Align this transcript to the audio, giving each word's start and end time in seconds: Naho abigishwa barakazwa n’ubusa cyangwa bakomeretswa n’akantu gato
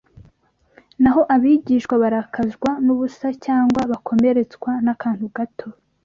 Naho 1.01 1.21
abigishwa 1.35 1.95
barakazwa 2.03 2.69
n’ubusa 2.85 3.27
cyangwa 3.45 3.81
bakomeretswa 3.91 4.71
n’akantu 4.85 5.25
gato 5.35 5.67